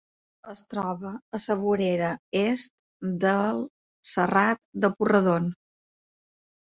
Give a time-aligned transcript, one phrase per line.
[0.51, 2.73] Es troba al vessant est
[3.27, 3.61] del
[4.17, 5.47] Serrat de Porredon.